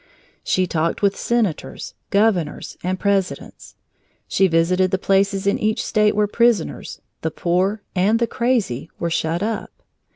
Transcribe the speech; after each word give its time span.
She 0.43 0.65
talked 0.65 1.03
with 1.03 1.15
senators, 1.15 1.93
governors, 2.09 2.75
and 2.81 2.99
presidents. 2.99 3.75
She 4.27 4.47
visited 4.47 4.89
the 4.89 4.97
places 4.97 5.45
in 5.45 5.59
each 5.59 5.85
State 5.85 6.15
where 6.15 6.25
prisoners, 6.25 7.01
the 7.21 7.29
poor, 7.29 7.83
and 7.93 8.17
the 8.17 8.25
crazy 8.25 8.89
were 8.97 9.11
shut 9.11 9.43
up. 9.43 9.69